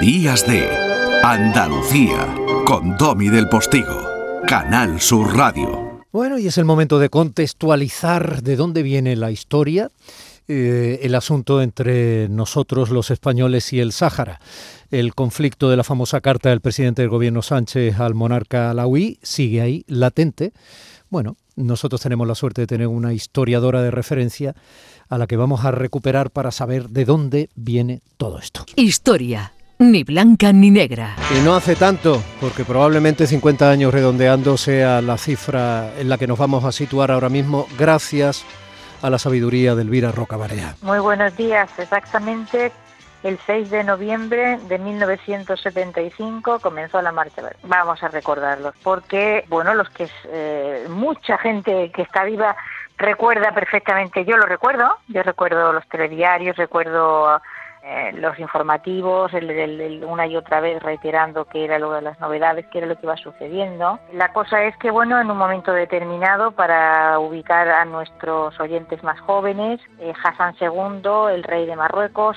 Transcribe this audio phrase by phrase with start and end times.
[0.00, 0.64] Días de
[1.24, 2.32] Andalucía
[2.64, 4.08] con Domi del Postigo,
[4.46, 6.04] Canal Sur Radio.
[6.12, 9.90] Bueno, y es el momento de contextualizar de dónde viene la historia,
[10.46, 14.40] eh, el asunto entre nosotros los españoles y el Sáhara.
[14.92, 19.62] El conflicto de la famosa carta del presidente del gobierno Sánchez al monarca alauí sigue
[19.62, 20.52] ahí, latente.
[21.10, 24.54] Bueno, nosotros tenemos la suerte de tener una historiadora de referencia
[25.08, 28.64] a la que vamos a recuperar para saber de dónde viene todo esto.
[28.76, 31.14] Historia, ni blanca ni negra.
[31.36, 36.26] Y no hace tanto, porque probablemente 50 años redondeando sea la cifra en la que
[36.26, 38.44] nos vamos a situar ahora mismo, gracias
[39.02, 40.74] a la sabiduría de Elvira Rocabarea.
[40.82, 42.72] Muy buenos días, exactamente
[43.22, 47.42] el 6 de noviembre de 1975 comenzó la Marcha.
[47.64, 52.56] Vamos a recordarlos, porque, bueno, los que eh, mucha gente que está viva
[52.96, 57.40] recuerda perfectamente, yo lo recuerdo, yo recuerdo los telediarios, recuerdo
[57.90, 62.78] eh, los informativos, una y otra vez reiterando que era lo de las novedades, que
[62.78, 63.98] era lo que iba sucediendo.
[64.12, 69.18] La cosa es que, bueno, en un momento determinado, para ubicar a nuestros oyentes más
[69.20, 72.36] jóvenes, eh, Hassan II, el rey de Marruecos,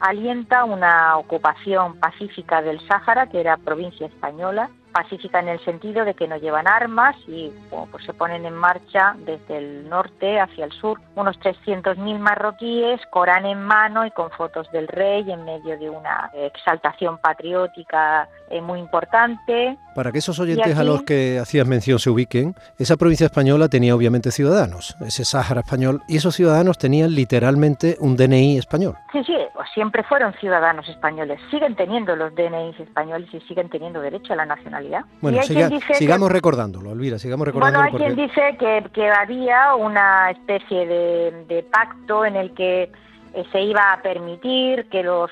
[0.00, 6.14] alienta una ocupación pacífica del Sáhara, que era provincia española, pacífica en el sentido de
[6.14, 7.52] que no llevan armas y
[7.90, 13.46] pues se ponen en marcha desde el norte hacia el sur unos 300.000 marroquíes, Corán
[13.46, 18.80] en mano y con fotos del rey en medio de una exaltación patriótica eh, muy
[18.80, 19.78] importante.
[19.94, 23.94] Para que esos oyentes a los que hacías mención se ubiquen, esa provincia española tenía
[23.94, 28.96] obviamente ciudadanos, ese Sáhara español, y esos ciudadanos tenían literalmente un DNI español.
[29.12, 29.36] Sí, sí,
[29.74, 34.46] siempre fueron ciudadanos españoles, siguen teniendo los DNI españoles y siguen teniendo derecho a la
[34.46, 35.04] nacionalidad.
[35.20, 37.80] Bueno, sigamos recordándolo, Elvira, sigamos recordando.
[37.80, 42.90] Bueno, hay quien dice que, que había una especie de, de pacto en el que
[43.34, 45.30] eh, se iba a permitir que los,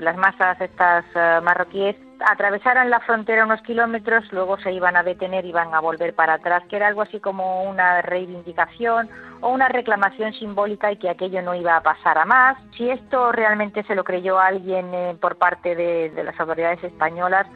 [0.00, 5.44] las masas estas uh, marroquíes atravesaran la frontera unos kilómetros, luego se iban a detener
[5.44, 9.08] y iban a volver para atrás, que era algo así como una reivindicación
[9.40, 12.56] o una reclamación simbólica y que aquello no iba a pasar a más.
[12.76, 17.46] Si esto realmente se lo creyó alguien eh, por parte de, de las autoridades españolas,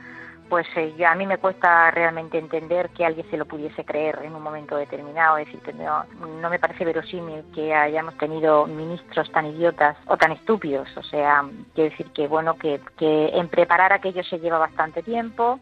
[0.50, 4.34] pues eh, a mí me cuesta realmente entender que alguien se lo pudiese creer en
[4.34, 5.38] un momento determinado.
[5.38, 6.04] Es decir, que no,
[6.42, 10.88] no, me parece verosímil que hayamos tenido ministros tan idiotas o tan estúpidos.
[10.96, 11.44] O sea,
[11.74, 15.60] quiero decir que, bueno, que, que en preparar aquello se lleva bastante tiempo.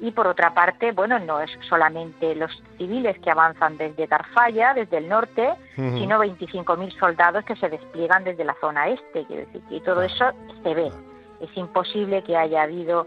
[0.00, 4.96] Y por otra parte, bueno, no es solamente los civiles que avanzan desde Tarfaya, desde
[4.96, 5.98] el norte, uh -huh.
[5.98, 9.26] sino 25.000 soldados que se despliegan desde la zona este.
[9.26, 10.90] Quiero decir, y todo eso se ve.
[11.40, 13.06] Es imposible que haya habido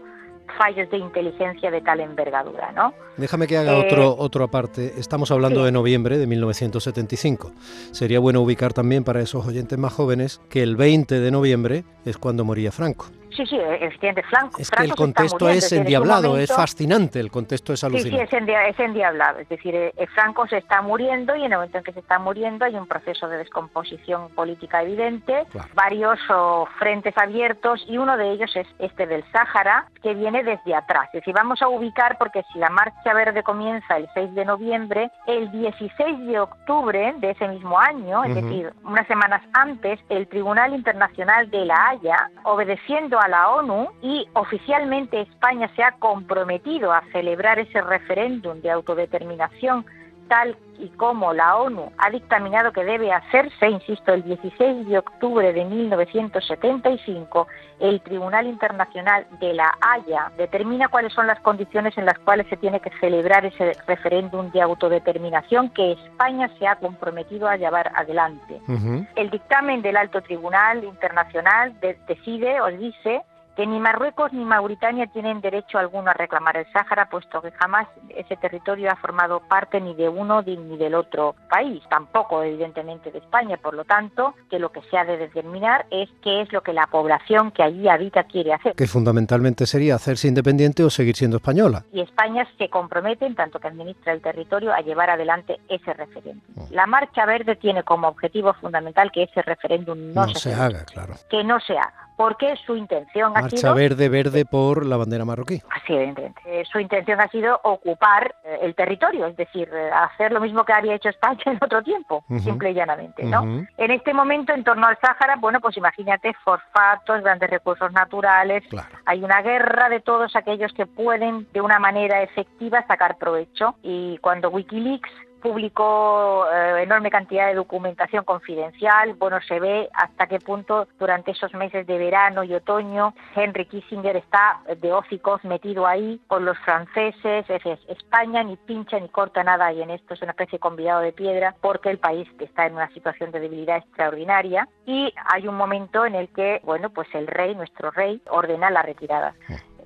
[0.58, 2.94] fallos de inteligencia de tal envergadura, ¿no?
[3.16, 4.94] Déjame que haga eh, otro otro aparte.
[4.98, 5.66] Estamos hablando sí.
[5.66, 7.52] de noviembre de 1975.
[7.92, 12.18] Sería bueno ubicar también para esos oyentes más jóvenes que el 20 de noviembre es
[12.18, 13.06] cuando moría Franco.
[13.34, 14.60] Sí, sí, evidente, Franco.
[14.60, 18.26] Es que el contexto es endiablado, momento, es fascinante, el contexto es alucinante.
[18.26, 19.40] Sí, sí, es, es endiablado.
[19.40, 22.18] Es decir, eh, Franco se está muriendo y en el momento en que se está
[22.18, 25.68] muriendo hay un proceso de descomposición política evidente, claro.
[25.74, 30.74] varios oh, frentes abiertos y uno de ellos es este del Sáhara, que viene desde
[30.74, 31.06] atrás.
[31.12, 35.10] Es decir, vamos a ubicar porque si la Marcha Verde comienza el 6 de noviembre,
[35.26, 38.42] el 16 de octubre de ese mismo año, es uh -huh.
[38.42, 44.26] decir, unas semanas antes, el Tribunal Internacional de la Haya, obedeciendo a la ONU y
[44.34, 49.84] oficialmente España se ha comprometido a celebrar ese referéndum de autodeterminación
[50.28, 55.52] tal y como la ONU ha dictaminado que debe hacerse, insisto, el 16 de octubre
[55.52, 57.46] de 1975,
[57.80, 62.56] el Tribunal Internacional de la Haya determina cuáles son las condiciones en las cuales se
[62.56, 68.60] tiene que celebrar ese referéndum de autodeterminación que España se ha comprometido a llevar adelante.
[68.68, 69.08] Uh -huh.
[69.16, 73.22] El dictamen del Alto Tribunal Internacional de decide o dice
[73.56, 77.86] que ni Marruecos ni Mauritania tienen derecho alguno a reclamar el Sáhara, puesto que jamás
[78.08, 83.18] ese territorio ha formado parte ni de uno ni del otro país, tampoco evidentemente de
[83.18, 86.62] España, por lo tanto, que lo que se ha de determinar es qué es lo
[86.62, 88.74] que la población que allí habita quiere hacer.
[88.74, 91.84] Que fundamentalmente sería hacerse independiente o seguir siendo española.
[91.92, 96.42] Y España se compromete, en tanto que administra el territorio, a llevar adelante ese referéndum.
[96.56, 96.68] Oh.
[96.70, 100.84] La Marcha Verde tiene como objetivo fundamental que ese referéndum no, no se, se haga,
[100.84, 101.14] claro.
[101.28, 103.74] Que no se haga porque su intención Marcha ha sido...
[103.74, 105.60] verde, verde por la bandera marroquí.
[105.70, 106.40] Así, evidentemente.
[106.46, 110.64] Eh, su intención ha sido ocupar eh, el territorio, es decir, eh, hacer lo mismo
[110.64, 112.40] que había hecho España en otro tiempo, uh -huh.
[112.40, 113.42] simple y llanamente, ¿no?
[113.42, 113.68] Uh -huh.
[113.78, 118.88] En este momento, en torno al Sáhara, bueno, pues imagínate fosfatos, grandes recursos naturales, claro.
[119.06, 123.74] hay una guerra de todos aquellos que pueden, de una manera efectiva, sacar provecho.
[123.82, 125.10] Y cuando Wikileaks
[125.44, 129.12] publicó eh, enorme cantidad de documentación confidencial.
[129.12, 134.16] Bueno, se ve hasta qué punto durante esos meses de verano y otoño Henry Kissinger
[134.16, 137.44] está de óficos metido ahí con los franceses.
[137.50, 141.02] Es, España ni pincha ni corta nada y en esto es una especie de convidado
[141.02, 145.56] de piedra porque el país está en una situación de debilidad extraordinaria y hay un
[145.56, 149.34] momento en el que, bueno, pues el rey, nuestro rey, ordena la retirada.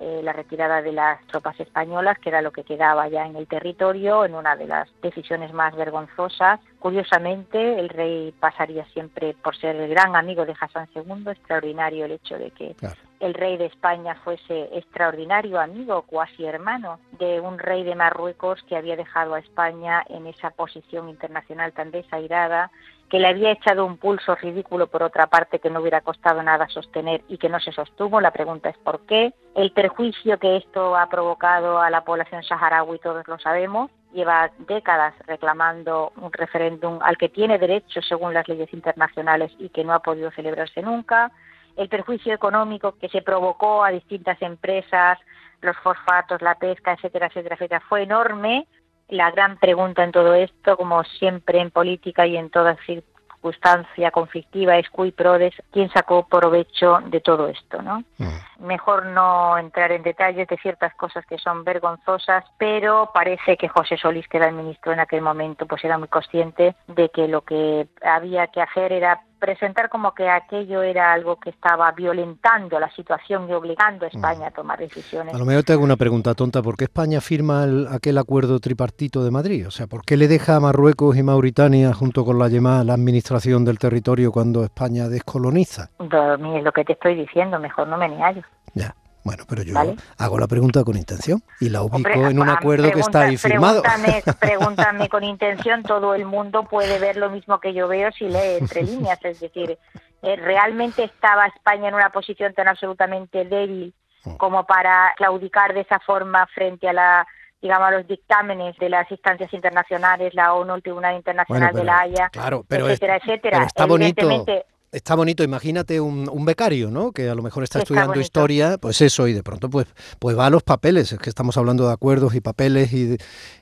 [0.01, 3.47] Eh, la retirada de las tropas españolas, que era lo que quedaba ya en el
[3.47, 6.61] territorio, en una de las decisiones más vergonzosas.
[6.79, 12.13] Curiosamente, el rey pasaría siempre por ser el gran amigo de Hassan II, extraordinario el
[12.13, 12.75] hecho de que
[13.19, 18.77] el rey de España fuese extraordinario amigo, cuasi hermano de un rey de Marruecos que
[18.77, 22.71] había dejado a España en esa posición internacional tan desairada
[23.09, 26.67] que le había echado un pulso ridículo por otra parte que no hubiera costado nada
[26.69, 28.21] sostener y que no se sostuvo.
[28.21, 29.33] La pregunta es por qué.
[29.55, 33.89] El perjuicio que esto ha provocado a la población saharaui todos lo sabemos.
[34.13, 39.83] Lleva décadas reclamando un referéndum al que tiene derecho según las leyes internacionales y que
[39.83, 41.31] no ha podido celebrarse nunca.
[41.79, 45.17] El perjuicio económico que se provocó a distintas empresas,
[45.61, 48.67] los fosfatos, la pesca, etcétera, etcétera, etcétera, fue enorme
[49.07, 54.77] la gran pregunta en todo esto, como siempre en política y en toda circunstancia conflictiva,
[54.77, 58.03] es cui prodes, quién sacó provecho de todo esto, ¿no?
[58.17, 58.65] Mm.
[58.67, 63.95] Mejor no entrar en detalles de ciertas cosas que son vergonzosas, pero parece que José
[63.95, 67.41] Solís, que era el ministro en aquel momento, pues era muy consciente de que lo
[67.41, 72.89] que había que hacer era presentar como que aquello era algo que estaba violentando la
[72.91, 75.33] situación y obligando a España a tomar decisiones.
[75.33, 79.23] A lo mejor te hago una pregunta tonta, ¿por qué España firma aquel acuerdo tripartito
[79.23, 79.67] de Madrid?
[79.67, 82.93] O sea, ¿por qué le deja a Marruecos y Mauritania junto con la llamada la
[82.93, 85.89] administración del territorio cuando España descoloniza?
[85.99, 88.43] es lo que te estoy diciendo, mejor no me niallo.
[88.73, 88.93] Ya.
[89.23, 89.75] Bueno, pero yo
[90.17, 93.81] hago la pregunta con intención y la ubico en un acuerdo que está ahí firmado.
[93.81, 98.29] Pregúntame, pregúntame con intención, todo el mundo puede ver lo mismo que yo veo si
[98.29, 99.77] lee entre líneas, es decir,
[100.21, 103.93] eh, ¿realmente estaba España en una posición tan absolutamente débil
[104.23, 104.35] mm.
[104.37, 107.27] como para claudicar de esa forma frente a la
[107.61, 111.99] digamos, a los dictámenes de las instancias internacionales, la ONU, el Tribunal Internacional de la
[111.99, 113.63] Haya, etcétera, etcétera.
[113.65, 114.45] está bonito
[114.91, 117.11] Está bonito, imagínate un, becario, ¿no?
[117.11, 119.85] Que a lo mejor está, estudiando historia, pues eso, y de pronto pues,
[120.17, 123.17] pues va a los papeles, es que estamos hablando de acuerdos y papeles y,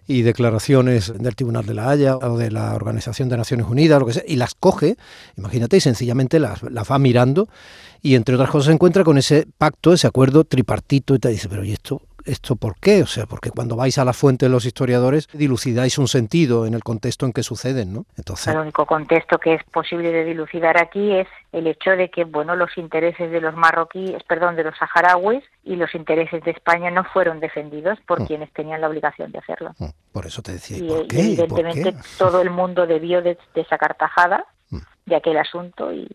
[0.08, 4.06] y declaraciones del Tribunal de la Haya o de la Organización de Naciones Unidas, lo
[4.06, 4.96] que sea, y las coge,
[5.36, 7.50] imagínate, y sencillamente las, las va mirando,
[8.02, 11.50] y entre otras cosas se encuentra con ese pacto, ese acuerdo tripartito, y te dice,
[11.50, 12.02] pero ¿y esto?
[12.28, 13.04] ¿Esto por qué?
[13.04, 16.74] O sea, porque cuando vais a la fuente de los historiadores dilucidáis un sentido en
[16.74, 18.06] el contexto en que suceden, ¿no?
[18.18, 18.54] Entonces...
[18.54, 22.58] El único contexto que es posible de dilucidar aquí es el hecho de que, bueno,
[22.58, 27.06] los intereses de los marroquíes, perdón, de los saharauis y los intereses de España no
[27.06, 28.26] fueron defendidos por mm.
[28.26, 29.74] quienes tenían la obligación de hacerlo.
[29.78, 29.88] Mm.
[30.12, 31.22] Por eso te decía, y, ¿por qué?
[31.22, 33.38] evidentemente todo el mundo debió de,
[33.70, 34.80] sacar tajada mm.
[35.06, 36.10] de aquel asunto y,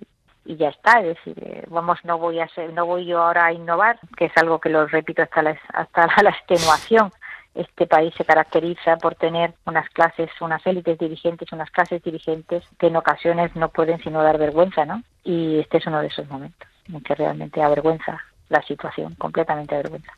[0.44, 3.46] y ya está, es decir, eh, vamos, no voy a ser, no voy yo ahora
[3.46, 7.10] a innovar, que es algo que lo repito hasta la, hasta la, extenuación.
[7.54, 12.86] Este país se caracteriza por tener unas clases, unas élites dirigentes, unas clases dirigentes que
[12.86, 15.02] en ocasiones no pueden sino dar vergüenza, ¿no?
[15.22, 18.18] Y este es uno de esos momentos en que realmente avergüenza
[18.48, 20.12] la situación, completamente avergüenza.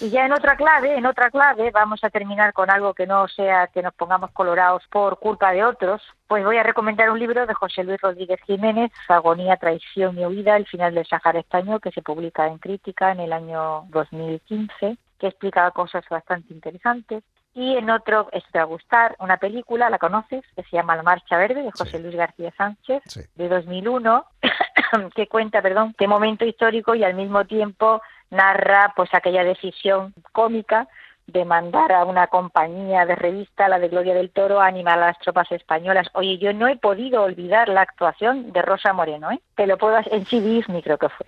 [0.00, 3.26] Y ya en otra clave, en otra clave, vamos a terminar con algo que no
[3.28, 6.02] sea que nos pongamos colorados por culpa de otros.
[6.26, 10.56] Pues voy a recomendar un libro de José Luis Rodríguez Jiménez, Agonía, Traición y Huida,
[10.56, 15.26] el final del Sahara Español, que se publica en Crítica en el año 2015, que
[15.26, 17.24] explica cosas bastante interesantes.
[17.54, 20.44] Y en otro, esto te va a gustar, una película, ¿la conoces?
[20.54, 23.02] Que se llama La Marcha Verde, de José Luis García Sánchez,
[23.34, 24.26] de 2001,
[25.14, 30.88] que cuenta, perdón, qué momento histórico y al mismo tiempo narra pues aquella decisión cómica
[31.26, 35.06] de mandar a una compañía de revista, la de Gloria del Toro, a animar a
[35.06, 36.06] las tropas españolas.
[36.12, 39.40] Oye, yo no he podido olvidar la actuación de Rosa Moreno, ¿eh?
[39.56, 41.26] Te lo puedo en sí creo que fue.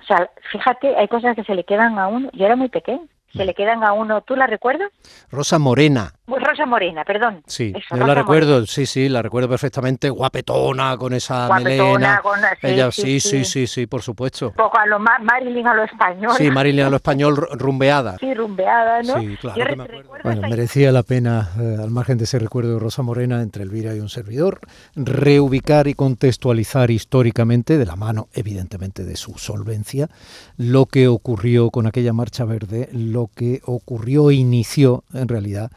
[0.00, 2.28] O sea, fíjate, hay cosas que se le quedan a uno.
[2.34, 4.20] Yo era muy pequeño se le quedan a uno.
[4.22, 4.90] ¿Tú la recuerdas?
[5.30, 6.12] Rosa Morena.
[6.26, 7.42] Pues Rosa Morena, perdón.
[7.46, 12.66] Sí, yo la recuerdo, sí, sí, la recuerdo perfectamente, guapetona, con esa guapetona, Con, sí,
[12.66, 14.48] Ella, sí, sí, sí, sí, por supuesto.
[14.48, 16.32] Un poco a lo Marilyn a lo español.
[16.36, 18.16] Sí, Marilyn a lo español rumbeada.
[18.18, 19.20] Sí, rumbeada, ¿no?
[19.20, 19.86] Sí, claro.
[20.22, 23.94] Bueno, merecía la pena, eh, al margen de ese recuerdo de Rosa Morena, entre Elvira
[23.94, 24.60] y un servidor,
[24.94, 30.08] reubicar y contextualizar históricamente, de la mano, evidentemente, de su solvencia,
[30.56, 32.88] lo que ocurrió con aquella marcha verde,
[33.22, 35.70] lo que ocurrió e inició en realidad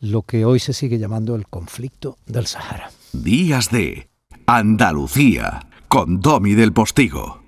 [0.00, 2.90] lo que hoy se sigue llamando el conflicto del Sahara.
[3.12, 4.08] Días de
[4.46, 7.47] Andalucía con Domi del Postigo.